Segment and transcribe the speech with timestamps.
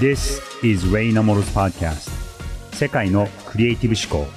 [0.00, 2.10] This is Ray Namoro's podcast.
[2.74, 4.32] 世界のクリエイティブ思考。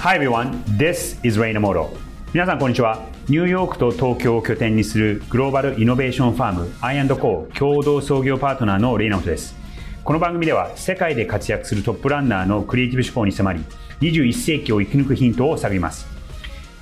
[0.00, 1.90] Hi everyone, this is Ray Namoro
[2.34, 3.06] 皆さんこんにちは。
[3.28, 9.54] ニューヨークと東京を拠点にするグローバルイノベーションファーム I&Co 共同創業パートナーのレイナモトです。
[10.02, 13.60] この番組では世界で活躍するトップランナーのクリエイティブ思考に迫り
[14.00, 16.08] 21世紀を生き抜くヒントを探ります。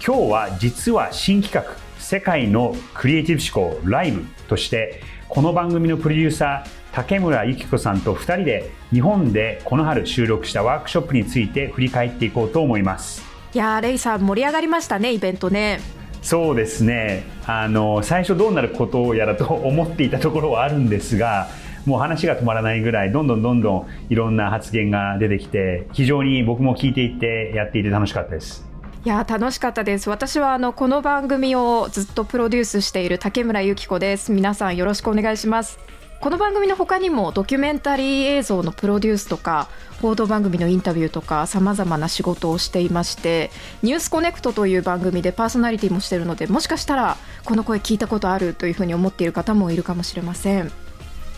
[0.02, 13.22] 今日は実は新企画世界のクリエイティブ思考ライブとしてこの番組のプロデューサー竹村由紀子さんと2人で日本でこの春収録したワークショップについて振り返っていこうと思います。
[13.52, 15.80] いやレイさん盛り上がりましたねイベントね。
[16.22, 17.24] そうですね。
[17.44, 21.48] あの最初どうなることやらと思っていたところはあるんですが
[21.84, 28.64] もう話が止まらないぐらいどんどんどんどんいろんな発言が出てきて非常に僕も聞いていてやっていて楽しかったです。
[29.04, 30.08] いや楽しかったです。
[30.08, 34.32] 私はあのこの番組をずっとプロデュースしている竹村由紀子です。
[34.32, 35.78] 皆さんよろしくお願いします
[36.20, 39.68] この番組の他にもドキュメンタリー映像のプロデュースとか
[40.00, 43.50] 報道番組のインタビューとかさまざまな仕事をしていまして
[43.82, 50.72] 「ニュースコネクト」という番組でパーソナリティもしているのでもしかしたらこの声聞いたことあるというふうに思っている方もいるかもしれません。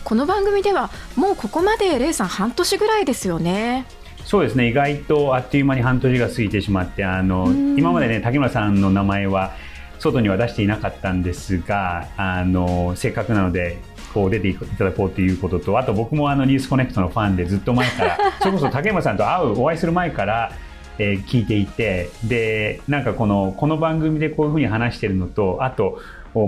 [0.05, 3.85] この番組ではもうここまでレイさん半年ぐらいですよね。
[4.25, 4.69] そうですね。
[4.69, 9.51] 意外とあっという間に半年が過ぎてしまってあの今までね竹村さんの名前は
[9.99, 13.77] 外には出していなかったんですがあのせっかくなので
[14.13, 20.51] こう出ていただこうということとあと僕もあのニュースコネクトのファンでずっと前から それこそ竹村さんと会うお会いする前から
[20.99, 25.99] えー、聞いていてでなんかこのこの番組でこういうふうに話してるのとあと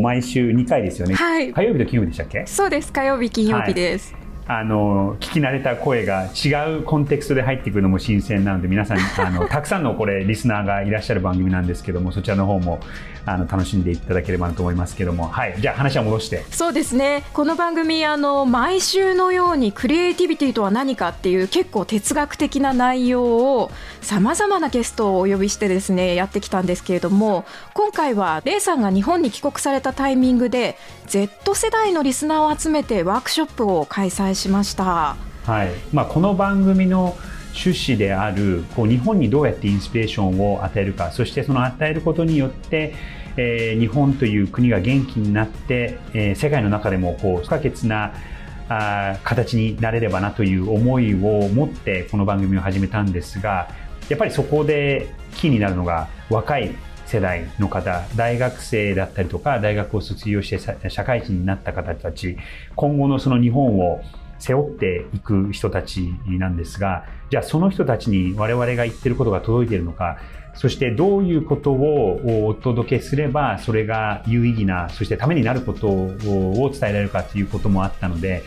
[0.01, 2.45] 毎週2回ですよね、はい、火曜日と金曜日でしたっけ？
[2.45, 4.13] そうです火曜日金曜日です、
[4.45, 4.59] はい。
[4.59, 12.81] あの聞き慣れた声が違うコンテクストで入ってくるのも新鮮なので皆さんあのたくさんのこれリスナーがいらっしゃる番組なんですけどもそちらの方も
[13.25, 15.27] あの楽しんでいただければなと思いますけども。
[15.27, 15.55] はい。
[15.59, 16.45] じゃあ話は戻して。
[16.51, 17.23] そうですね。
[17.33, 30.77] この番組あの毎週のようにクリエイティビティとは何かっていう結構哲学的な内容をさまざまなゲストをお呼びしてですねやってきたんですけれども今回はレイさんが日本に帰国されたタイミングで
[31.07, 35.15] Z 世代のリスナーを集めてワークショップを開催しました。
[35.45, 35.71] はい。
[35.91, 37.17] まあ、この番組の
[37.53, 42.93] 趣旨であるこう日本にどうやってインスピレーションを与えるかそしてその与えることによって、
[43.37, 48.13] えー、日本という国が元気になって、えー、世界の中でもこう不可欠な
[48.69, 53.69] あ形になれればなという思いを持ってこの番組を始めたんですが
[54.07, 56.75] やっぱりそこでキーになるのが若い
[57.05, 62.37] 世代の方大学生だったりとか大学を卒業して社会人になった方たち。
[62.77, 64.01] 今後のその日本を
[64.41, 70.17] 背負っていく人たちなんですがじゃあその人たちに我々が言ってることが届いているのか
[70.55, 78.43] そしてどういうことをお届けすればそれが有意義なそしてためになることを伝えられるかということもあったので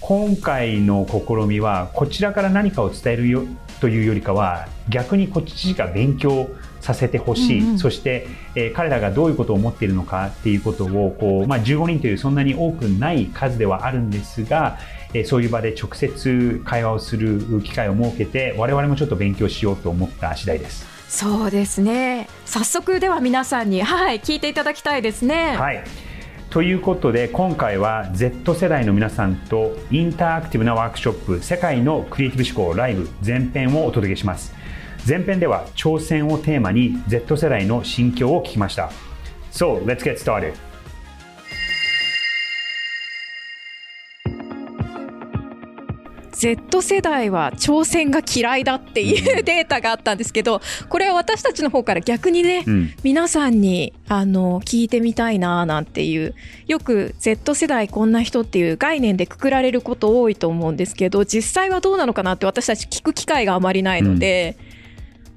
[0.00, 3.44] 今回の試みはこちらから何かを伝えるよ
[3.80, 6.48] というよりかは逆にこっちが勉強
[6.80, 14.78] させてほしい、うんうん、そして、えー、彼らがどういうことを思っているのかっていうことをこう、まあ、15人というそんなに多くない数ではあるんですが、
[15.14, 20.86] えー、そういう場で直接会話をする機会を設けて我々もちょっと勉強しようと思った次第です。
[21.08, 22.28] そうですね。
[22.44, 25.56] 早速では皆さんに、はい、聞いていただきたいですね。
[25.56, 25.82] はい。
[26.50, 34.54] ということで今回は Z 世代の皆さんとインタラクティブなワークショップ世界のクリエイティブ思考ライブ前編をお届けします。
[35.06, 38.90] 前編では挑戦をテーマに Z 世代の心境を聞きました。
[39.52, 40.67] So let's get started
[46.38, 56.36] Z 世代は挑戦が嫌いだっていうデータがあったんですけど、これは私たちの方から逆にね、うん、皆さんに、あの、聞いてみたいななんていう、
[56.68, 64.68] よく Z 世代こんな人っていう概念でくくられること多いと思うんですけど、実際はどうなのかなって私たち聞く機会があまりないので、うん。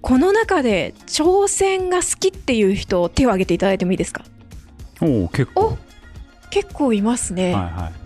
[0.01, 4.23] この中で挑戦が好きっていう人手を挙げていただいてもいいですか？
[5.01, 5.77] お結構。
[6.49, 8.00] 結構いますね、はいはい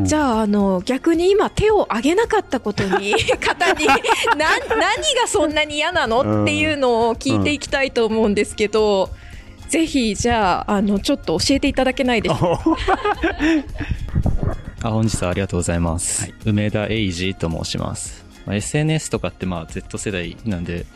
[0.00, 9.10] じゃああの逆に今手を挙げなかったことに 方に何がそんなに嫌なのっていうのを聞いていきたいと思うんですけど、
[9.64, 12.60] うん、ぜひじゃああのちょっと教えていただけないですか？
[14.84, 20.86] あ本日はありがとうございます、はい、梅田英二と申します、まあ、SNS とかってまあ Z 世代なんで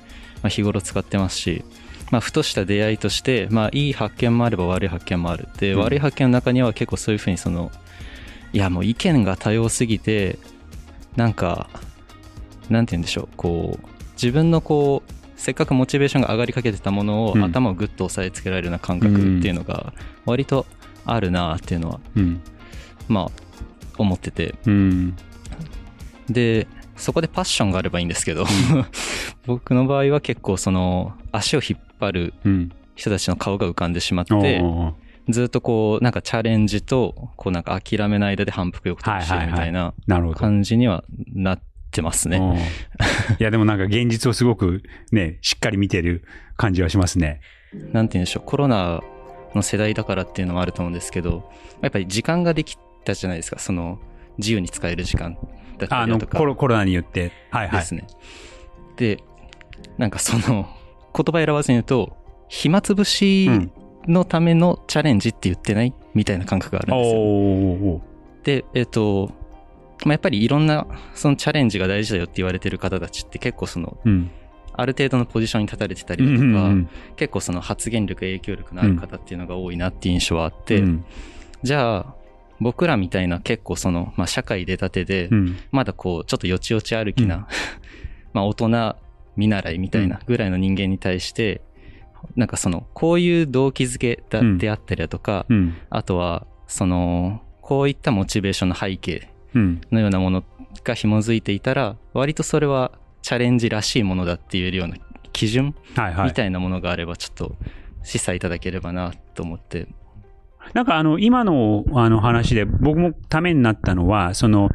[0.42, 1.64] まあ、日頃使ってますし、
[2.10, 7.70] まあ、ふとした出会いとして、まあ、いい発見もあれば悪い発見もあるで、うん、悪い発見の中には結構そういうふうにその
[8.52, 10.38] いやもう意見が多様すぎて
[11.16, 11.68] なんか
[12.68, 19.92] なんて言うんでしょうこう自分のこうせっかくモチベーションが上がりかけてたものを、うん、頭をぐっと押さえつけられるような感覚っていうのが
[20.24, 20.66] 割と
[21.04, 22.40] あるなっていうのは、うん、
[23.08, 23.30] まあ
[23.98, 24.54] 思ってて、
[26.28, 28.46] で、そこでパッションがあればいいんですけど、
[29.44, 32.34] 僕の場合は結構その足を引っ張る
[32.94, 34.62] 人たちの顔が浮かんでしまって、
[35.28, 39.94] ずっとこう、なんかチャレンジと、こうなんか諦めない間で反復よくしてるみたいな
[40.34, 41.60] 感じにはなっ
[41.90, 42.40] てますね。
[43.38, 44.82] いや、でもなんか現実をすごく
[45.12, 46.24] ね、しっかり見てる
[46.56, 47.40] 感じはしますね。
[47.92, 49.00] なんて言うんでしょう、コロナ
[49.54, 54.00] の世代だからっていうのもあると思うんですけど、やっぱり時間ができたじゃないですか、その、
[54.38, 56.38] 自由に使える時間だったりとか。
[56.38, 57.32] あのコロナによって。
[57.50, 57.80] はいはい。
[57.80, 58.06] ですね。
[58.96, 59.18] で、
[59.98, 60.68] なんかその、
[61.14, 62.16] 言葉選ばずに言うと、
[62.48, 63.48] 暇つぶし
[64.06, 65.94] のためのチャレンジって言ってない？
[66.14, 68.02] みたいな感覚があるんですよ。
[68.42, 69.32] で、えっ、ー、と、
[70.04, 74.30] まあ、やっぱりいろんなそのチャレンジが大事だよって言われてる方たちって結構その、うん、
[74.74, 81.04] ある程度のポジションに立たれてたりだとか、うんうんうん、結構その発言力影響力のある方っていうのが多いなっていう印象はあって、うん、
[81.62, 82.14] じゃあ
[82.60, 85.28] 僕らみたいな結構その、まあ、社会出たてで、
[85.72, 87.48] まだこうちょっとよちよち歩きな、
[88.32, 88.96] まあ大人
[89.36, 91.60] 見習いみたいなぐらいの人間に対して、
[92.36, 100.44] なんかその、こういう動機づけだであったりだとか、うん、あとは、その、こういったモチベーションの背景のようなもの
[100.84, 102.92] が紐づいていたら、割とそれは
[103.22, 104.96] チャレンジらしいものだって言えるような
[105.32, 105.74] 基準
[106.24, 107.56] みたいなものがあれば、ちょっと
[108.02, 109.88] 示唆いただければなと思って。
[110.74, 114.70] なんかあの、今のあの話で僕もためになったのは、その、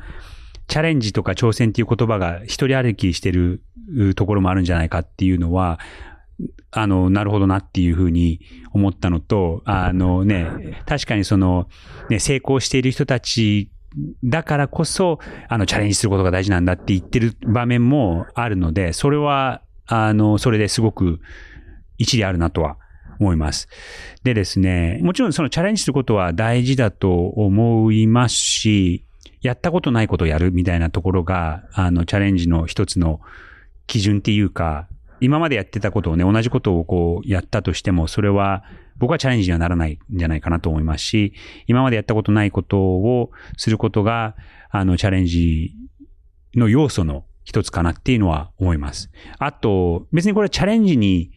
[0.68, 3.62] チャレンジとか挑戦っていう言葉が一人歩きしてる
[4.16, 5.80] ところもあるんじゃないかっていうのは、
[6.72, 8.42] あの、なるほどなっていうふうに
[8.72, 11.68] 思ったのと、あのね、確かにその、
[12.10, 13.72] ね、成功している人たち
[14.24, 21.20] だからこそ、あの、チャレンジすることが大事なんだって言ってる場面もあるので、それは、あの、それですごく
[21.98, 22.78] 一理あるなとは
[23.20, 23.68] 思います。
[24.24, 29.06] でですね、もちろんそのチャレンジすることは大事だと思いますし、
[29.42, 33.22] やったことないことをやるみたいなところが、あの、チャレンジの一つの
[33.88, 34.88] 基準っていうか、
[35.20, 38.64] 今までやってたことをね、同じことをこうやったとしても、それは
[38.98, 41.34] 僕はチャレンジにはならないんじゃないかなと思いますし、
[41.68, 44.36] 今までやったことないことをすることが、
[44.70, 45.74] あの、チャレンジ
[46.56, 49.10] の要素の一つかなっていうのは思います。
[49.40, 51.32] あと、別にこれはチャレンジに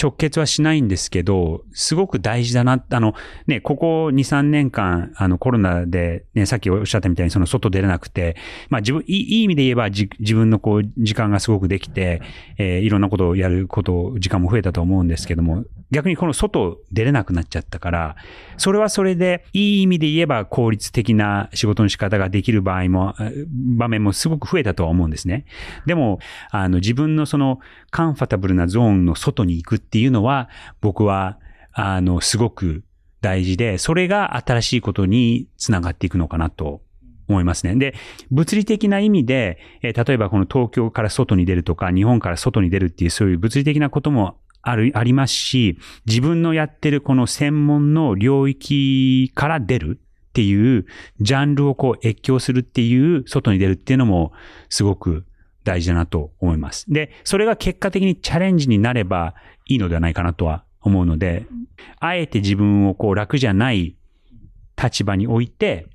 [0.00, 2.82] 直結はしないんですけど、すごく大事だな。
[2.90, 3.14] あの、
[3.46, 8.36] ね、ここ2、3年間、あの、コロナで、ね、さっきおっしゃったみたいに、その外出れなくて、
[8.68, 12.22] まあ自分、いい意味で言えば自分のこう、時間がすごくできて、
[12.58, 18.16] えー、いろんなことをやること、時間も増えたと思うんですけども、逆にこの外出れなくなっちゃったから、
[18.56, 23.14] それはそれで、いい意味で言えば効率的な仕事の仕方ができる場合も、
[23.76, 25.44] 場面もすごく増えたとは思うんですね。
[25.84, 26.18] でも、
[26.50, 27.60] あの、自分のその、
[27.92, 30.48] カンファタブルなゾーンの外に行くっていうのは、
[30.80, 31.38] 僕は、
[31.72, 32.82] あの、すごく
[33.20, 36.80] 大事で、それが新しいことにつながっていくのかなと
[37.28, 37.76] 思いますね。
[37.76, 37.94] で、
[38.30, 50.86] 物理的な意味で、えー、例えばこの東京から外に出るとか、日本から外に出るっていうそういう物理的なこともある、ありますし、自分のやってるこの専門の領域から出るっていう、
[51.20, 54.32] ジャンルをこう越境するっていう、外に出るっていうのも、
[54.70, 55.26] すごく
[55.64, 56.92] 大事だなと思います。
[56.92, 59.34] で、それが結果的にチャレンジになれば
[59.66, 61.46] いいのではないかなとは思うので、
[62.00, 63.96] あえて自分をこう楽じゃない
[64.82, 65.86] 立場に置いて、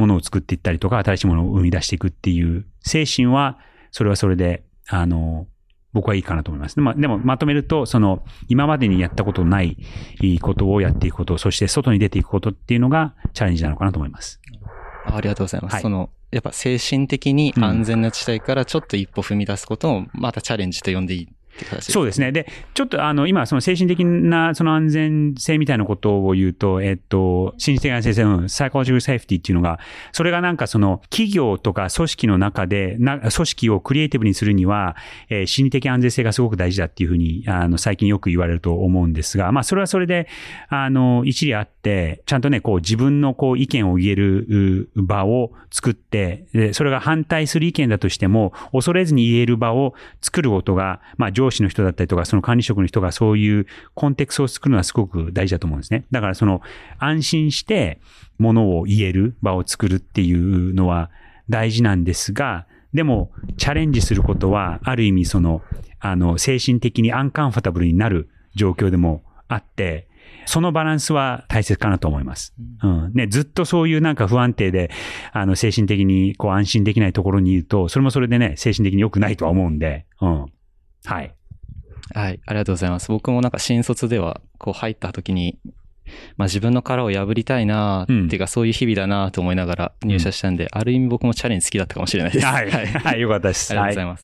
[0.00, 3.58] ものを作っていったりとか、新しいものを生み出していくっていう精神は、
[3.90, 5.46] それはそれで、あの、
[5.92, 6.76] 僕はいいかなと思います。
[6.76, 9.76] でも、でもまとめると、その、今までにやったことない
[10.40, 14.40] ことをやっていくこと、そして外に出ていくことっていうのがチャレンジなのかなと思います。
[15.04, 15.74] ありがとうございます。
[15.74, 21.28] はい、その、やっぱ精神的に安全な地帯からちょっと一歩踏み出すことをまたチャレンジと呼んでいい
[21.80, 22.32] そうですね。
[22.32, 29.78] で、ちょっとあの、今、その精神的なその安全性みたいなことを言うと、えっと、心理的な先生のサイコロジカルセーフティっていうのが、
[30.12, 34.96] それがなんかその企業とか組織の中で、な組織をクリエイティブにするには、
[35.28, 40.28] えー、心理的安全性がすごく大事だっていうふうに、あの、最近よく言われると思うんですが、まあ、それはそれで、
[40.68, 56.04] あの、一理あって、ちゃんとね、こう、自分のこう、意見を言える場を作って、それが反対する意見だとしても、恐れずに言える場を作ることが、まあ、上司の人だったりとか、その管理職の人がそういうコンテクストを作るのはすごく大事だと思うんですね。
[56.10, 56.62] だからその
[56.98, 58.00] 安心して
[58.38, 61.10] ものを言える場を作るっていうのは
[61.48, 65.62] 大事なんですが、でもチャレンジすることはある意味その、
[66.00, 70.08] あの、精神的にアンカンファタブルになる状況でもあって、
[70.46, 72.54] そのバランスは大切かなと思います。
[72.82, 73.12] うん。
[73.14, 74.90] ね、ずっとそういうなんか不安定で、
[75.32, 80.46] あの、精神的にこう安心できないところにいると、それもそれでね、精神的に良くないとは思うんで、うん。
[81.04, 81.34] はい。
[82.14, 83.08] はい、ありがとうございます。
[83.08, 85.58] 僕もなんか新卒では、こう入った時に、
[86.36, 92.46] まあ自分の殻を破りたいな、うんっていうかそういう日々だなと思いながら入社したんで、ある意味僕もチャレンジ好きだったかもしれないです。
[92.46, 92.70] はい。
[92.70, 92.86] はい。
[92.86, 93.72] はい、よかったです。
[93.72, 94.22] ありがとうございます。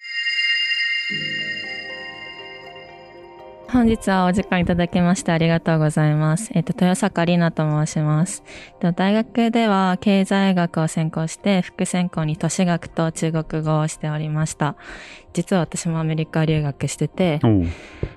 [3.69, 6.51] 本日はお時間いただきましてありがとうございます。
[6.55, 8.45] えっと、豊坂里奈と申します。
[8.69, 14.77] えっと大学では経済学を専攻して、副専攻に都市学と中国語をしておりました。
[15.33, 17.41] 実は私もアメリカ留学してて、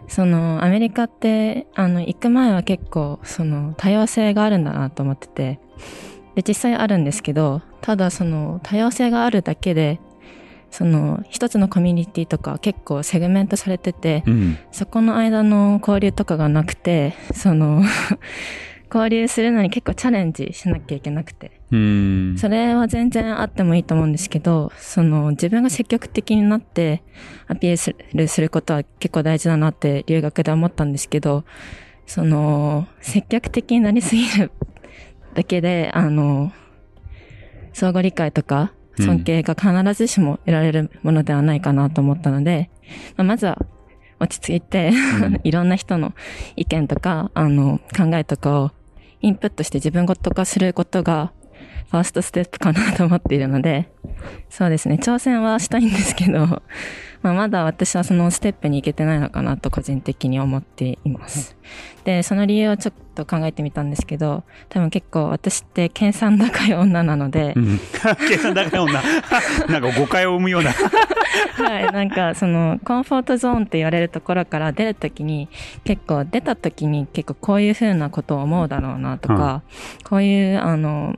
[0.07, 5.59] その、アメリカって、あの、行く前は結構、その、多様性があるんだなと思ってて、
[6.35, 9.99] で、実際あるんですけど、ただその、多様性があるだけで、
[10.71, 14.57] その、一つのコミュニティとか結構セグメントされてて、うん。
[14.71, 17.83] そこの間の交流とかがなくて、その、
[18.93, 21.59] 交流するのに結構チャレンジしなきゃいけなくて。
[21.71, 22.35] うん。
[22.37, 27.03] それは全然あってもいいと思うんですけど、その自分が積極的になって
[27.47, 31.43] アピールするすることは結構大事だなって留学で思ったんですけど、
[32.07, 34.51] その積極的になりすぎる
[35.35, 36.51] だけで、あの、
[37.73, 42.69] 相互理解とか尊敬が必ずしも得られるものではないかなと思ったので、
[43.17, 43.57] まあまずは
[44.19, 45.39] 落ち着いて、うん。
[45.43, 46.13] いろんな人の
[46.55, 48.71] 意見とか、あの、考えとかを
[49.21, 51.31] インプットして自分ごと化することが、
[51.89, 53.91] ファーストステップかなと思っているので、
[54.49, 56.45] そうですね、挑戦はしたいんですけど、
[57.23, 61.57] まあ、まだ私はそのステップに行けてないのかなと個人的に思っています。
[62.03, 67.79] で、その理由をちょっと考えてみたんですけど、多分結構私って計算高い女なのでう、ん。
[68.27, 69.01] 計算高い女。
[69.69, 70.71] なんか誤解を生むような。
[70.71, 75.49] はい、なんかそのコンフォートゾーンって言われるところから出るときに
[75.83, 79.61] 結構出たときに結構こういうふうなことを思うだろうなとか、
[80.05, 81.15] こういうあの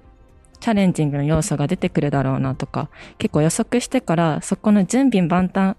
[0.59, 5.75] チャレンジングの要素が出てくるだろうなとか結構予測してからそこの準備万端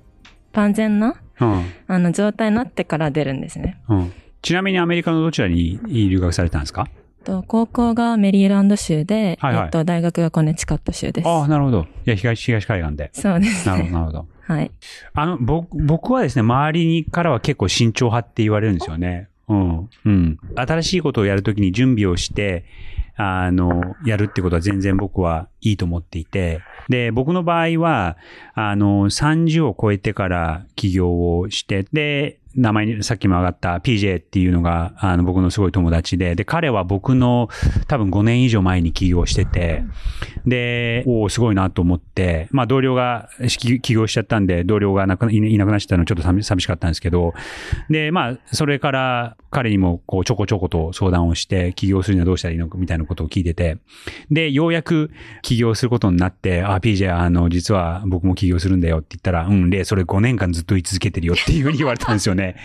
[0.52, 1.64] 万全なうん。
[1.88, 3.80] あの状態になってから出るんですね。
[3.88, 4.12] うん。
[4.42, 6.88] ちなみにアメリカのどちらに留学されたんですか？
[7.24, 11.28] と高校がメリーランド州で、はいはいえっと、大学がコネチカット州です。
[11.28, 11.86] ああ、なるほど。
[12.04, 13.10] いや、東、東海岸で。
[13.12, 13.92] そうですなるほど、ね。
[13.92, 14.26] なるほど。
[14.52, 14.70] はい。
[15.14, 19.28] あの、僕、僕はですね、周りにからは結構慎重派って言われるんですよね。
[19.48, 19.88] うん。
[20.04, 20.38] うん。
[20.56, 22.64] 新しいことをやるときに準備をして、
[23.14, 28.16] あの、やるってことは全然僕はいいと思っていて、で、僕の場合は、
[28.54, 37.48] あの、30を超えてから起業をして、で、名前にさっきも上がった PJ っていうのが、あの、僕のすごい友達で、で、彼は僕の
[37.88, 39.84] 多分5年以上前に起業してて、
[40.46, 47.34] で、おおすごいなと思って、まあ同僚が起業しちゃったんで、同僚がなくいなくなっちゃったのちょっと寂しかったんですけど、
[47.88, 53.78] で、まあ、それから彼にもこうちょこちょこと相談をして、起業するにはどうしたらいいのかみたいなことを聞いてて、
[54.30, 55.10] で、ようやく
[55.42, 62.41] 起業することになって、あ、PJ、あの、実は僕も起業するんだよって言ったら、うん、で、それ5年間ずっと言い続けてるよっていうふうに言われたんですよね。
[62.42, 62.56] ね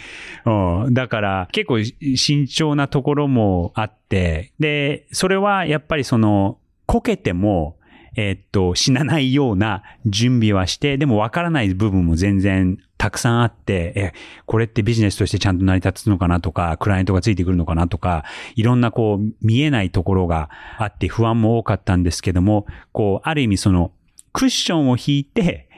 [0.46, 0.94] うん。
[0.94, 7.78] だから、結構慎重なところもあって、で、それはやっぱりその、こけても、
[8.18, 14.14] えっと、死なないような準備はして、でも分からない部分も全然たくさんあって、え、
[14.48, 23.92] これってビジネスとしてちゃんと成り立つのかなとか、クライアントがついてくるのかなとか、いろんなこう、見えないところがあって不安も多かったんですけども、こう、ある意味その、
[24.34, 25.70] クッションを引いて、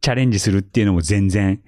[0.00, 1.60] チャレンジするっていうのも全然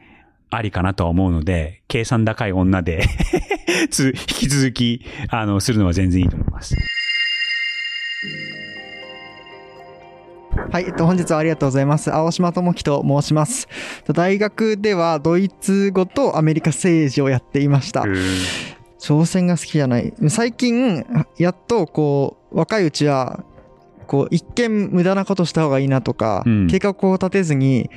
[0.50, 3.04] ありかなとは思うので、計算高い女で
[3.90, 6.76] つ、引き続き、あの、するのは全然いいと思います。
[10.70, 12.12] はい、えっと、本日はありがとうございます。
[12.12, 13.68] 青島智樹と申します。
[14.12, 18.04] 大学ではドイツ語とアメリカ政治をやっていました。
[19.00, 20.14] 挑戦が好きじゃない。
[20.28, 21.04] 最近、
[21.38, 23.44] やっとこう、若いうちは、
[24.06, 27.90] こう、一見無駄なことした方がいいなとか、うん計画を立てずに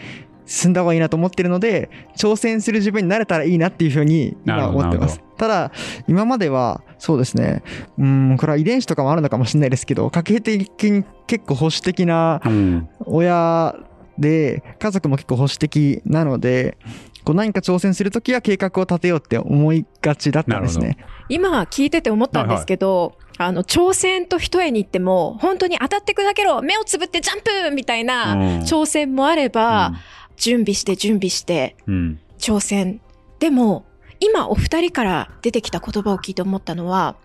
[0.48, 5.22] 進んだ方がいいなと思ってるので、挑戦する自分になれたらいいなっていうふうに今思ってます。
[5.38, 5.72] ただ、
[6.08, 7.62] 今までは、そうですね、
[8.00, 12.89] うん、これは遺伝子とかもあるのかもしれないですけど、家計的に結構保守的なうん。
[13.06, 13.75] 親
[14.18, 16.77] で、家族も結構保守的なので、
[17.24, 20.98] こう何か挑戦するときは計画を立てようって思いがちだったんですね。
[21.27, 29.94] 今聞いてて思ったんですけど、あの、挑戦と一重に言っても、本当に当たって砕けろ目をつぶってジャンプみたいなうん挑戦もあれば、
[30.38, 32.20] 準備して準備してうん。
[32.38, 33.01] 挑戦。
[33.39, 33.86] でも、
[34.20, 37.15] 今お二人から出てきた言葉を聞いて思ったのは、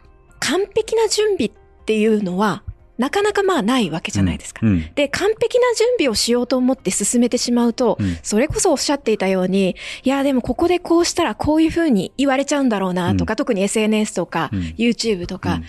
[0.40, 1.50] 完璧な準備っ
[1.84, 2.62] ていうのは、
[2.98, 4.60] なかなかまあないわけじゃないですか。
[4.64, 4.94] うん。
[4.94, 15.64] で、完璧な準備をしようと思って進めてしまうと、うんそれこそおっしゃっていたように、いや、でもここでこうしたらこういうふうに言われちゃうんだろうなとか、特に SNS とか、うん YouTube とか、うん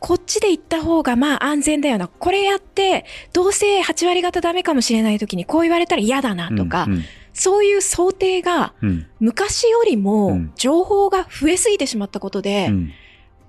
[0.00, 2.08] こっちで行った方がまあ安全だよな。
[2.08, 9.06] これやって、どうせ8割方ダメかもしれない時にこう言われたら嫌だなとか、うんそういう想定がうん。
[9.20, 12.92] 昔よりうもん情報が増えすぎてしまったことで、うん。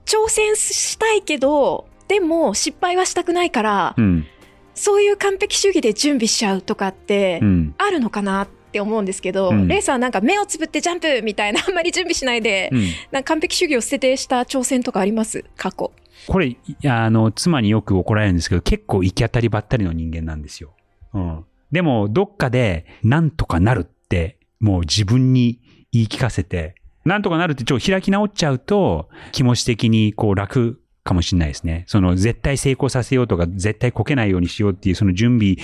[0.05, 4.25] 挑戦したいけど、でも失敗はしたくないから、うん、
[4.73, 7.39] そういう完璧主義で準備しちゃうとかって
[7.77, 15.45] あるのかなって思うんですけど、うん、レイさんなんか目をつぶってジャンプみたいなあんまり準備しないで、うん、なんか完璧主義を捨ててした挑戦とかあります？
[15.55, 15.91] 過去。
[16.27, 20.73] これ、あの、妻によく怒られるんですけど、結構行き当たりばったりの人間なんですよ。
[21.13, 21.45] うん。
[21.71, 25.61] でも、どっかで、なんとかなるって、もう自分に
[25.91, 31.85] 言い聞かせて、なんとかなるってちょっと開き直っちゃうと、気持ち的にこう楽かもしれないですね。
[31.87, 35.55] その絶対成功させようとか、絶対こけないようにしようっていうその準備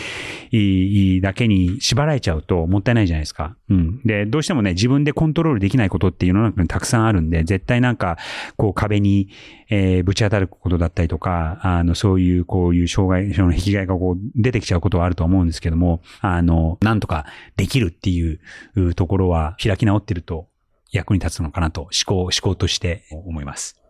[1.21, 3.55] だけに縛られちゃうともったいないじゃないですか。
[3.69, 4.01] うん。
[4.03, 8.17] で、どうしてもね、自分でコントロールできないことっていう世の中にたくさんあるんで、絶対なんか、
[8.57, 9.29] こう壁に、
[9.69, 17.25] えー、ぶち当たることだったりとか、あの、そういうこういう障害、その引き換えがこう出てきちゃうことはあると思うんですけども、あの、なんとか
[17.55, 20.47] できるっていうところは開き直ってると
[20.91, 23.84] 役に立つのかなと思考、思考として思います。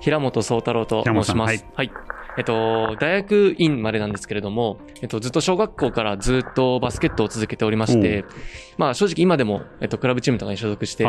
[0.00, 1.64] 平本宗太郎と申します。
[1.74, 2.08] はい、はい。
[2.38, 8.24] えっと、大学院までなんですけれども、えっと、ずっと小学校からずっとバスケットを続けておりまして、
[8.76, 11.04] まあ正直今でも、えっと、クラブチームとかに所属して、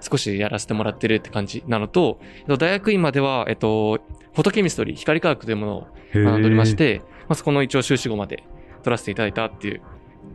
[0.00, 3.98] 少しやらせてもらってるって感じなのと、えっと、大学院までは、えっと、
[4.32, 8.44] フォトケミストリー、光科学というものを学んでおりまして、まあ、そこの一応修士号まで
[8.84, 9.82] 取らせていただいたっていう、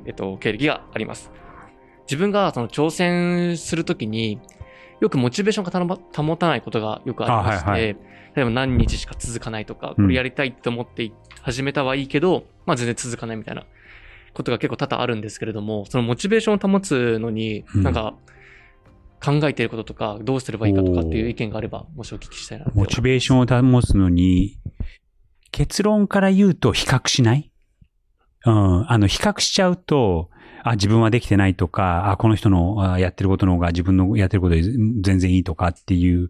[0.06, 1.32] えっと、経歴があります。
[2.06, 4.42] 自分がその挑戦するときに、
[5.04, 7.98] よくモチベーションが保たないことがよくありまして、はいはい、
[8.36, 13.66] 例えば何日しか続かないとか、これやりたいって思って始めたはいいけど、まあ全然続かないみたいな
[14.34, 18.14] ことが結構多々あるんですけれども、そのモチベーションを保つのに、なんか、
[19.22, 24.58] 考えていることとか、どうすればいいかとかっていう意見があれば、もしお聞きしたいなモチベーションを保つのに、
[25.52, 27.52] 結論から言うと比較しない？
[28.46, 28.92] うん。
[28.92, 30.30] あの、比較しちゃうと、
[30.64, 36.30] あ、自分はできてないとか、あ、この人のやってることの方が自分のやってることで全然いいとかっていう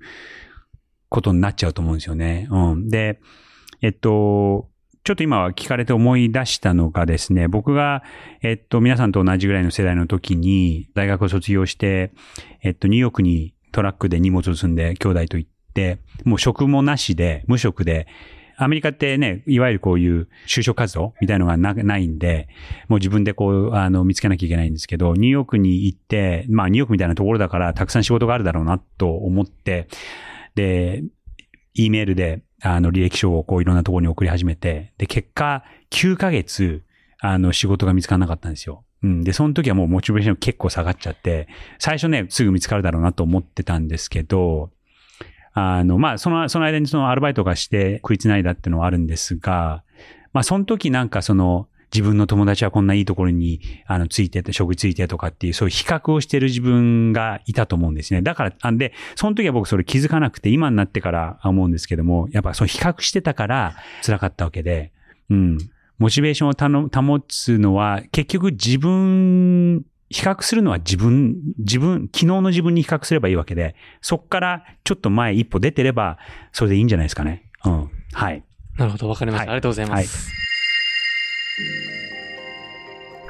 [1.09, 2.47] ことになっちゃうと思うんですよね。
[2.51, 2.89] うん。
[2.89, 3.21] で、
[3.81, 4.69] えっと、
[5.03, 8.03] ちょっと今は聞かれて思い出したのがですね、僕が、
[8.41, 12.13] えっと、皆さんと同じぐらいの世代の時に、大学を卒業して、
[12.61, 18.07] えっと、ニューヨークにトラックで荷物を積んで兄弟と行って、もう職もなしで、無職で、
[18.57, 22.47] アメリカってね、いわゆるこういう就職活動みたいのがないんで、
[22.87, 29.87] もう自分でこう、あの、見つけなきゃいけないんですけど、ニューヨークに行って、まあニューヨークみたいなところだからたくさん仕事があるだろうなと思って、
[30.55, 31.03] で、
[31.73, 36.83] E メールで、あの、履歴書をこういろんなところに送り始めて、で、結果、9ヶ月、
[37.19, 38.83] あの、仕事が見つからなかったんですよ。
[39.01, 39.23] うん。
[39.23, 44.71] で、その時はもうモチベーション結構下がっちゃって、最初ね、すぐ見つかるだろうなと思ってたんですけど、
[45.53, 49.83] あの、まあ、その、その間にそのアルバイトがして食いつないだっていうのはあるんですが、
[50.33, 58.23] まあ、その時なんかその、自分の友達はこんないいところに、あの、ついてて、食ついてとかっていう、そういう比較をしてる自分がいたと思うんですね。
[58.23, 64.91] だから、あんで、その時は僕それ気づかなくて、今になってから思うんですけども、やっぱそう比較してたから辛かったわけで、
[65.29, 65.57] うん。
[65.99, 76.19] モチベーションを保つのは、結局自分比較するのは自分、自分、昨日の自分に比較すればいいわけで、そっからちょっと前一歩出てれば、
[76.51, 77.49] それでいいんじゃないですかね。
[77.65, 77.89] うん。
[78.13, 78.43] はい。
[78.77, 80.29] なるほど、わかりました、はい、ありがとうございます。
[80.29, 80.43] はい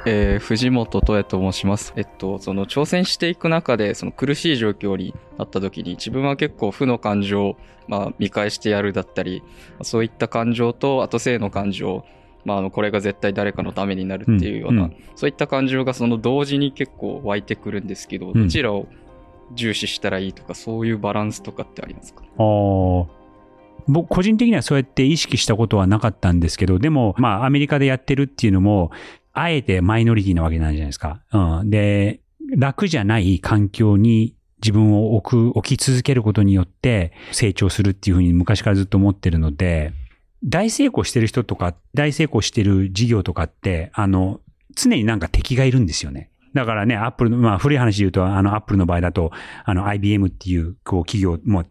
[0.06, 1.94] えー、藤本と也と申します。
[1.96, 7.56] えっと、その挑戦していく中で、その苦しい状況になった時に、自分は結構負の感情、
[7.88, 9.42] まあ、見返してやるだったり、
[9.80, 12.04] そういった感情と、あと性の感情、
[12.44, 18.86] まあ、あのこれが絶対誰かのためになるっていうような、うん、そういった感情がその同時に結構湧いてくるんですけど、どちらを
[19.54, 23.24] 重視したらいいとか、そういうバランスとかってありますか、あ
[23.86, 28.90] 僕、個人的にはそうやって意識したことはなかったんですけど、でも、まあ、アメリカでやってるっていうのも、
[29.32, 31.20] あえてマイノリティなわけなんじゃないですか。
[31.32, 31.70] うん。
[31.70, 32.20] で、
[32.56, 39.92] 楽じゃない環境に自分を置く、置き続けることによって成長するっていうふうに昔からずっと思ってるので、
[40.44, 44.40] 大成功してる人とか、大成功してる事業とかって、あの、
[44.74, 46.30] 常になんか敵がいるんですよね。
[46.52, 49.32] だからね、アップルの、まあ古い話で言うと、あの、アップルの場合だと、
[49.64, 51.64] あの、IBM っていう、こう、企業も、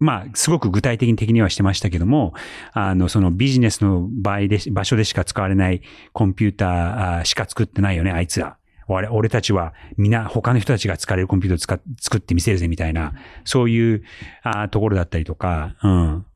[0.00, 2.34] まあ、すごく具体的に的にはしてましたけども、
[2.72, 8.56] あの、そのビジネスの場合で、場所でしか使われないコンピューターしか作ってないよね、あいつら。
[8.90, 13.12] 俺俺たちは皆、他の人たちが使われるコンピューターを作ってみせるぜみたいな、
[13.44, 14.02] そういう
[14.42, 16.26] あところだったりとか、うん、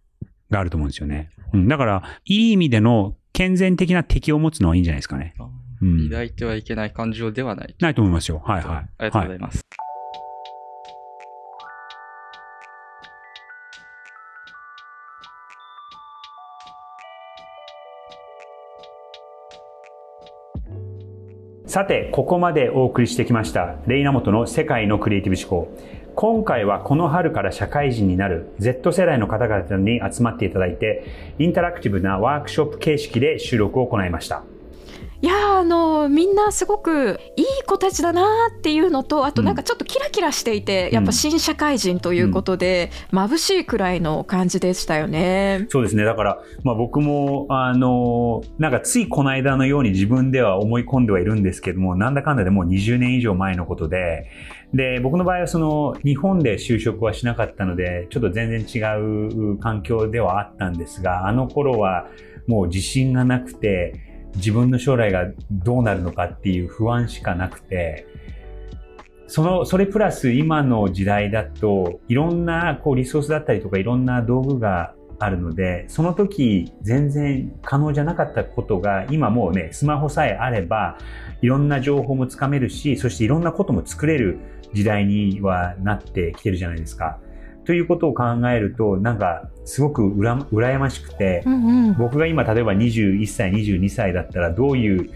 [0.50, 1.30] があると思うんですよね。
[1.52, 5.34] うん、だから、いい意味での健全的な敵を持つのはいいんじゃないですかね。
[5.80, 7.74] うん、抱いてはいけない感情ではない。
[7.80, 8.40] ないと思いますよ。
[8.44, 8.76] はいはい。
[8.76, 9.56] ありがとうございます。
[9.56, 9.92] はい
[21.72, 25.74] さて、ここまでお送りしてきました、レイナモトの世界のクリエイティブ思考。
[26.14, 31.04] 今回はこの春から社会人になる Z 世代の方々に集まっていただいて、
[31.38, 34.42] インタラクティブなワークショップ形式で収録を行いました。
[35.22, 45.66] いやあのみんなすごくいい子たちだなっていうのとあとなんかちょっとキラキラしていて、うん、やっぱ新社会人ということで、うん、眩しいくらいの感じでしたよね。
[45.68, 54.28] そうですねだから、まあ、僕もあのなんかついこの間のように自分では思い込んではいるんですけどもなんだかんだでもう20年以上前のことで
[54.72, 62.06] で僕の場合はその日本で就職はしなかったのでちょっと全然違う環境ではあったんですがあの頃は
[62.46, 68.06] もう自信がなくて自分の将来がどうなるのかっていう不安しかなくて、
[69.26, 80.98] その、それプラス今の時代だと、いろんなこうリソースだったりとかいろんな道具があるので、その時全然可能じゃなかったことが今もうね、スマホさえあれば、
[81.40, 84.38] いろんな情報もつかめるし、そしていろんなことも作れる
[84.72, 87.18] 時代にはなってきてるじゃないですか。
[87.64, 95.10] ということを考えると、なんか、すごくうら羨ましくて、うんうん、僕が今、例えば21歳、22歳だったら、どういう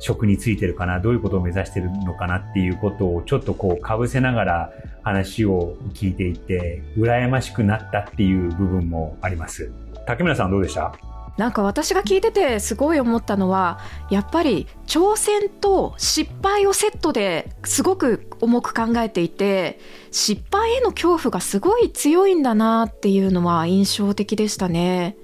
[0.00, 9.70] 職についてるかな、どういうことを目指してるのかなっていうことを、ちょっとこう、かぶせながら話を聞いていて、羨ましくなったっていう部分もあります。
[10.06, 10.92] 竹村さんどうでした？
[11.36, 13.78] なんか私が聞いててすごい思ったのは
[14.10, 19.78] やっぱり挑戦と失敗をセットですごく重く考えていて
[20.10, 25.16] 失敗への恐怖がすごい強いんだなっていうのは印象的でしたね。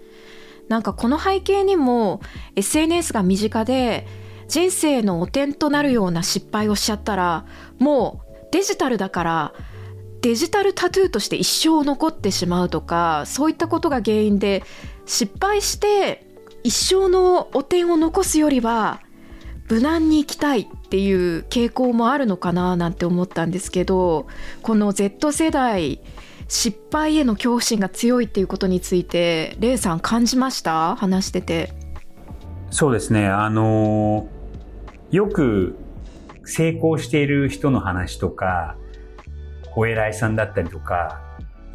[0.68, 2.22] なんかこの背景にも
[2.54, 4.06] SNS が身近で
[4.48, 7.46] 人生の汚点となるような失敗をしちゃったら
[7.78, 9.52] もうデジタルだから
[10.22, 14.62] デジタルタトゥーとして一生残ってしまうとかそういったことが原因で
[15.04, 16.26] 失敗して
[16.64, 19.00] 一生の汚点を残すよりは
[19.68, 24.26] 無難に行きたいっていう傾向もあるのかななんて思ったんですけど
[24.62, 26.00] この Z 世代
[26.48, 30.94] 失敗への恐怖心が強いっていうことについてレイさん感じました？
[30.94, 31.72] 話してて。
[32.70, 33.26] そうですね。
[33.26, 34.28] あの
[35.10, 35.76] よく
[36.44, 38.76] 成功している人の話とか
[39.76, 41.26] お偉いさんだったりとか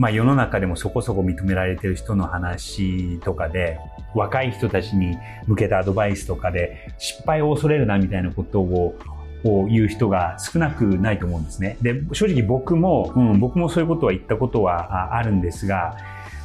[0.01, 3.77] まあ世の中でもそこそこ認められている人の話とかで、
[4.15, 5.15] 若い人たちに
[5.45, 8.97] 向けたアドバイスとかで、失敗を恐れるなみたいなことを、
[9.43, 11.77] を言う人が少なくないと思うんですね。
[11.83, 15.97] で、正直僕も、うん、僕もそういうことは言ったことはあるんですが、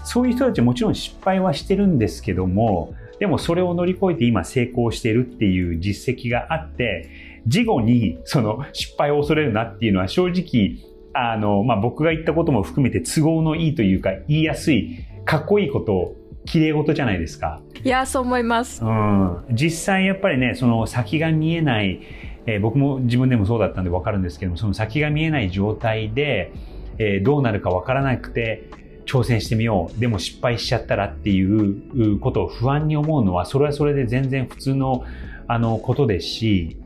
[0.05, 7.09] そういう人たちもちろん失敗はしてるんですけども、でもそれを乗り越えて今成功してるっていう実績があって、
[7.47, 10.79] 事後にその失敗を恐れるなっていうのは正直
[11.17, 17.61] あの、まあ、僕が言ったことも含めて都合のいいというか、言いやすい、かっこいいこと、綺麗事じゃないですか。
[17.83, 18.85] いや、そう思います。
[18.85, 19.45] うん。
[19.51, 22.01] 実際やっぱりね、その先が見えない、
[22.47, 26.53] えー、僕も自分でもそうだったんでわかるんですけども、その先が見えない状態で、
[26.99, 28.69] えー、どうなるかわからなくて、
[29.07, 30.01] 挑戦してみよう。
[30.01, 35.05] でも失敗しちゃったらっていうことを不安に思うのは、それはそれで全然普通の、
[35.49, 36.77] あの、ことですし、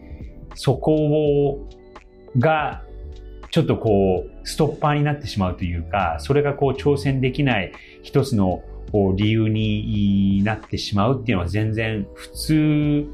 [0.54, 1.68] そこを、
[2.38, 2.82] が
[3.50, 8.62] ちょっとこう、ストッパーになってしまうというか、それがこう挑戦できない一つの
[9.16, 13.06] 理由になってしまうっていうのは全然普通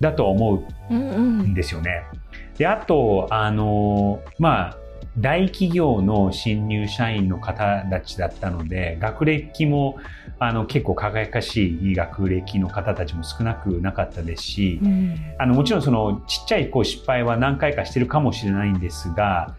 [0.00, 2.02] だと思うんですよね。
[2.12, 2.18] うん
[2.52, 4.76] うん、で、あと、あの、まあ、
[5.18, 9.96] 大企業の新入社員の方たちだったので、学歴も
[10.38, 19.56] あの結構輝かしい学歴の方たちも少なくなかったですし、うん、あのもちろんそのちっちゃいこう失敗は何回かしてるかもしれないんですが、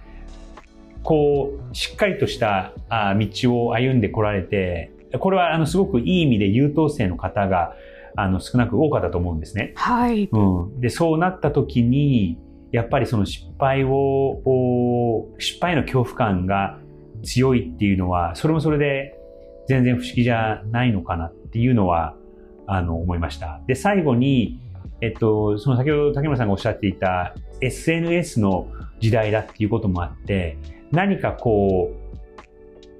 [1.03, 7.75] こう、しっかりとした道を歩んでこられて、これはあのすごくいい意味で優等生の方が
[8.15, 9.73] あの少なく多かったと思うんですね。
[9.75, 10.29] はい。
[10.31, 10.79] うん。
[10.79, 12.37] で、そうなった時に、
[12.71, 16.79] やっぱりその失敗を、失敗の恐怖感が
[17.23, 19.17] 強いっていうのは、それもそれで
[19.67, 22.15] 全然不思議じゃないのかなっていうのは、
[22.67, 23.61] あの、思いました。
[23.67, 24.59] で、最後に、
[25.01, 28.67] えっと、その先ほど竹村さんがおっしゃっていた SNS の
[28.99, 30.57] 時代だっていうこともあって、
[30.91, 32.01] 何かこう、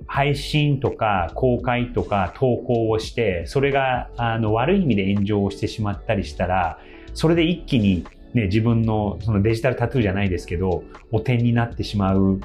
[0.07, 6.79] 配信とか公開とか投稿をして、それがあの悪い意味で炎上をしてしまったりしたら、
[7.13, 12.39] それで一気にね、自分のそのデジタルタトゥーじゃないですけど、汚点になってしまう。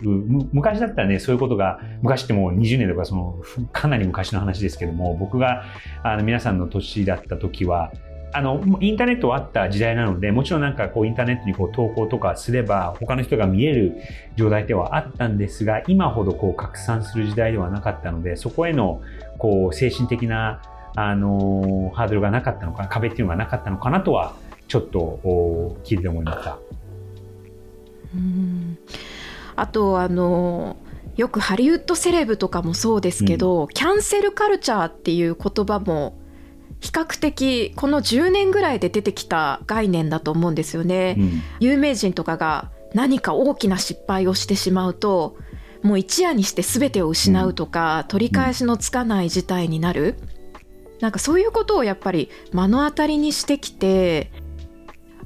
[0.53, 3.41] 昔だったらね、そういうことが、昔ってもう20年とかその、
[3.73, 5.65] かなり昔の話ですけども、僕が
[6.03, 7.93] あの皆さんの年だった時は、
[8.33, 13.97] あの、インターネットはあった時代なので、もちろんなんかこうインターネットにこう投稿とかすれば他の人が見える
[14.37, 19.01] 状態ではあったんですが、今ほどこう拡散する時代ではなかったので、そこへの
[19.39, 20.61] こう精神的な
[20.97, 24.35] あのハードルがなかったのか、壁っていうのがなかったのかなとは、
[24.69, 26.59] ちょっと聞いて思いました。
[28.15, 28.79] うん。
[29.55, 30.77] あとあの
[31.17, 36.19] よくハリウッドセレブとかもそうですけど、うん、キャンセルカルチャーっていう言葉も
[36.81, 41.17] 比較的この10年ぐらいで出てきた概念だと思うんですよね。
[41.19, 45.37] うん、有名人とかが何か大きな失敗をしてしまうと
[45.83, 50.17] もう一夜にして全てを失うとか、うん、取り返しのつかない事態になる、
[51.01, 54.33] なんかそういうことをやっぱり目の当たりにしてきて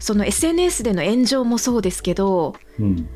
[0.00, 3.08] その SNS での炎上もそうですけど、うん、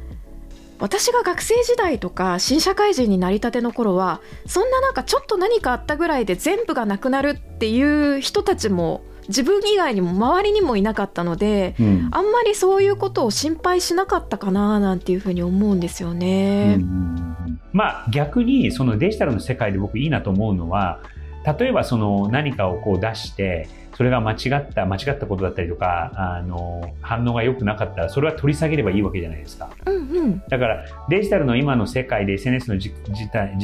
[0.79, 16.77] 私が学生時代とか新社会人になりたての頃はそんななんかちょっと何かあったぐらいで全部がなくなるっていう人たちも自分以外にも周りにもいなかったので、うん、あんまりそういうことを心配しなかったかななんていうふうに思うんですよね。
[16.79, 21.01] うん、まあ逆にそのデジタルの世界で僕いいなと思うのは
[21.47, 32.93] 例えばその何かをこう出してそれが間違った間違ったことだったりとかあの反応が良くなかったらそれは取り下げればいいわけじゃないですか、うんうん、だからデジタルの今の世界で SNS の時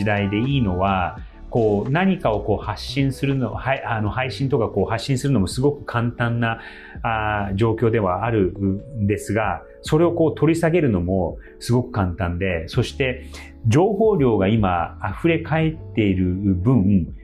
[0.04, 1.18] 代でいいのは
[1.50, 6.60] こう何かをこう発信するの、はい、あの配信とかこう発信するのもすごく簡単な
[7.02, 13.26] あ状況ではあるんですが、それをこう取り下げるのもすごく簡単で、そして
[13.66, 17.14] 情報量が今溢れ返っている分、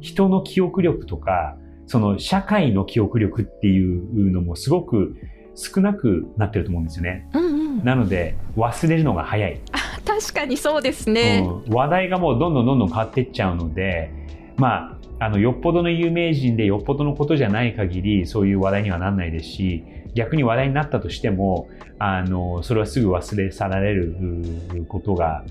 [0.00, 1.56] 人の記憶力とか、
[1.86, 5.16] その社会の記憶力っていうのもすごく
[5.54, 7.28] 少なくなってると思うんですよね。
[7.32, 7.48] うんう
[7.80, 9.60] ん、なので忘れるのが早い。
[10.04, 14.10] 確かにそうですね、うん、話題がもうどんどんどんどん変わっていっちゃうので、
[14.56, 24.14] まあ、あのよっぽどの有名人でよっぽどのことじゃない限りそういう話題にはならないですし逆に話題になったとしてもあのそれはすぐ忘れ去られる
[24.88, 25.44] ことが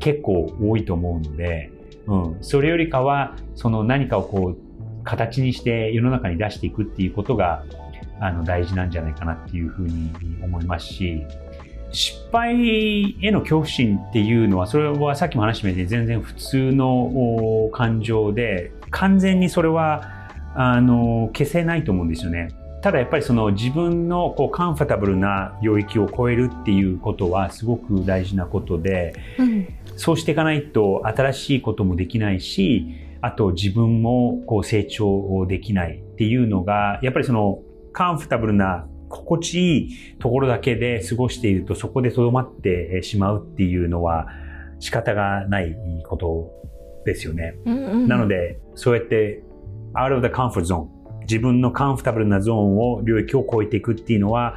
[0.00, 1.70] 結構多いと思うので、
[2.06, 7.64] うん、それよりかはその何かをこう形にして世の中に出していくっていうことが
[8.20, 10.10] あの大事なんじゃないかなっていうふうに
[10.42, 11.22] 思いますし
[11.90, 20.02] 失敗への恐怖心っていうのはそれはさっきも話したように全然普通の感情で完全にそれは
[20.54, 22.48] あの消せないと思うんですよね。
[22.84, 37.62] ただやっぱりその自分のこうカンファタブルな領域を超えるっていうことはすごく大事なことで、うん、そうしていかないと新しいこともできないしあと自分もこう成長できないっていうのが、やっぱりその
[37.94, 44.28] カンフタブルな心地いいところだけで過ごしているとそこで留まってしまうっていうのは
[44.78, 45.74] 仕方がない
[46.06, 46.50] こと
[47.06, 47.56] ですよね。
[47.64, 49.42] うんうん、なので、そうやって
[49.94, 54.56] out of the comfort zone 自分のカンフタブルなゾーンを領域を超えていくっていうのは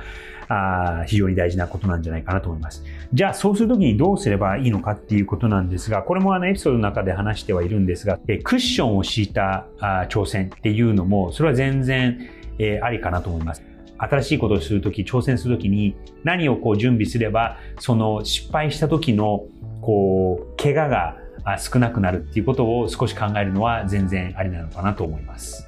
[0.50, 2.84] あ非常に大事なことなんじゃないかなと思います。
[3.14, 13.64] じゃあそうするときにどうすればいいのかっていうことなんですが、これもあのエピソードの中で話してはいるんですが、えクッションを敷いたあ挑戦っていうのも、それは全然、えー、ありかなと思います。
[14.00, 19.46] 新しいことをするとき、挑戦するときに何をこう準備すれば、その失敗した時の
[19.82, 21.18] こう、怪我が
[21.58, 25.67] 少なくなるっていうことを少し考えるのは全然ありなのかなと思います。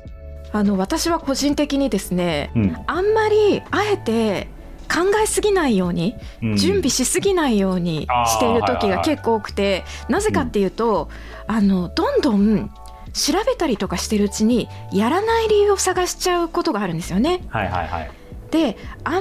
[0.51, 4.47] あの私は個人的にですね、うん、あんまりあえて
[4.89, 11.09] 考えすぎないように、うん、準備しすぎないようにしている時が結構多くて、なぜかっていうと、
[11.47, 12.71] うん、あのどんどん
[13.13, 17.43] 調べたりとかしてるうちにやらない理由を探しちゃうことがあるんですよね。
[17.49, 18.11] はいはいはい、
[18.51, 19.19] であんま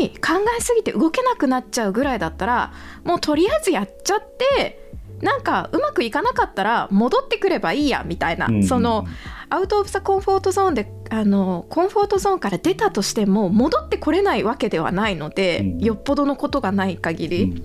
[0.00, 2.72] り考えすぎて動けなくなっちゃうぐらいだったら
[3.04, 9.06] もうとりあえずやっちゃってなんかうまくいかなかったら戻ってくればいいやみたいな、うん、その
[9.50, 17.64] アウト・オブ・ザ・コンフォートゾーンであのコンフォートゾーンから出たとしても戻ってこれないわけではないので、うん、よっぽどのことがない限り、うん、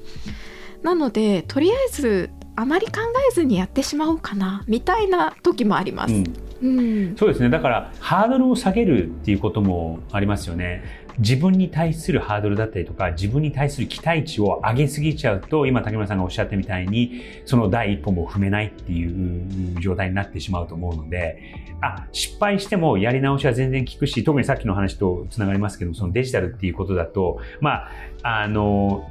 [0.81, 2.93] なのでとりあえずあまり考
[3.31, 6.13] えずにやってしまおうかなみたいな時もあります。
[6.61, 7.49] うん、そうですね。
[7.49, 11.02] だからハードルを下げるっていうこともありますよね。
[11.19, 21.37] 自分に対するハードルだったりとか、自分に対する期待値を上げすぎちゃうと、今竹村さんがおっしゃったみたいに、その第一歩も踏めないっていう状態になってしまうと思うので、
[21.81, 27.87] あ、失敗してもやり直しは全然効くし、特にさっきの話とつながりますけど、そのデジタルっていうことだと、ま
[28.23, 29.09] あ、あの、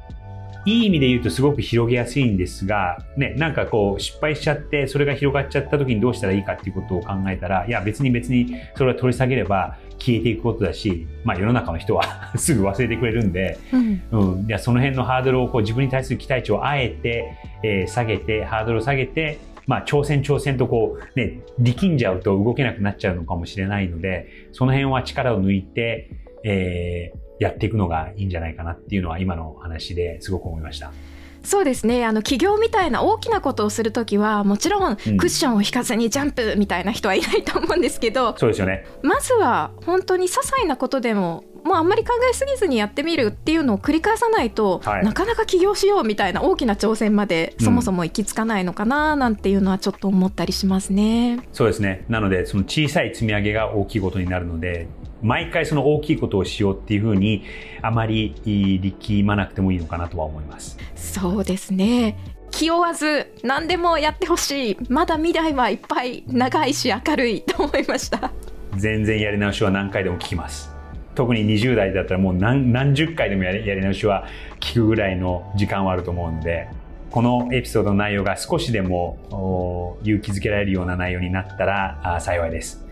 [0.65, 12.03] いい意味で言うとすごく広げやすいんですが、ね、なんかこう失敗しちゃって、それが広がっちゃった時にどうしたらいいかっていうことを考えたら、いや別に別にそれは取り下げれば消えていくことだし、まあ世の中の人は
[12.37, 19.39] すぐ忘れてくれるんで、うん、うん、その辺のハードルをこう自分に対する期待値をあえて、えー、下げて、ハードルを下げて、
[19.69, 26.11] まあ、挑戦挑戦とこう、ね、力んじゃうと動けなくなっちゃうのかもしれないので、その辺は力を抜いて、
[26.45, 30.93] えー、やっていくのがいいんじゃないかなっていうのは今の話ですごく思いました。
[31.43, 32.05] そうですね。
[32.05, 38.87] あの起業みたいな大きなことをするときはもちろんクッションを引かずにジャンプみたいな人はいないと思うんですけど、そうですよね。
[39.03, 51.35] まずは本当に些細なことでももうあんまり考えすぎずにやってみるっていうのを繰り返さないと、はい、なかなか起業しようみたいな大きな挑戦までそもそも行き着かないのかななんていうのはちょっと思ったりしますね。
[51.35, 52.05] うん、そうですね。
[52.09, 54.89] なのでその小さい積み上げが大きいことになるので
[55.23, 57.45] 毎回その大きいことをしようっていうふうに
[57.81, 60.77] あまり力まなくてもいいのかなとは思います。
[60.95, 62.17] そうですね。
[62.51, 64.77] 気負わず何でもやってほしい。
[64.89, 68.33] まだ未来はいっぱい長いし明るいと思いました。
[68.77, 70.73] 全然やり直しは何回でも聞きます。
[71.15, 74.27] 特に20代だったらもう何何十回でもやりやり直しは
[74.61, 76.69] 聞くぐらいの時間はあると思うので
[77.11, 82.87] このエピソードの内容が少しでも勇気づけられるような内容になったら幸いです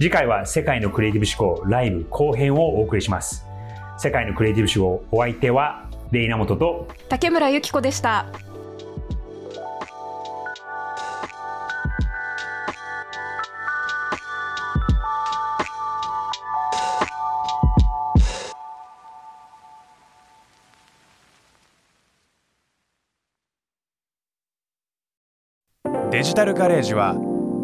[0.00, 3.44] 次回は世界のクリエイティブ思考ライブ後編をお送りします。
[3.98, 8.24] 世界のクリエイティブ思考お相手はレイナモトと竹村由紀子でした。
[26.10, 27.14] デジタルガレージは